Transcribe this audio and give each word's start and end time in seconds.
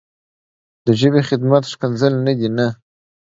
د 0.85 0.87
ژبې 0.99 1.21
خدمت 1.29 1.63
ښکنځل 1.71 2.13
نه 2.25 2.33
دي 2.39 2.49
نه. 2.57 2.67